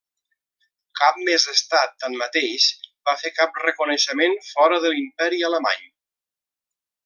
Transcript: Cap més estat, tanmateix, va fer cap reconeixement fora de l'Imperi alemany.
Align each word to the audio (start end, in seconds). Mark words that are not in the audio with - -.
Cap 0.99 1.19
més 1.27 1.45
estat, 1.51 1.93
tanmateix, 2.05 2.67
va 3.11 3.15
fer 3.25 3.33
cap 3.35 3.61
reconeixement 3.67 4.37
fora 4.49 4.81
de 4.87 4.95
l'Imperi 4.97 5.49
alemany. 5.53 5.89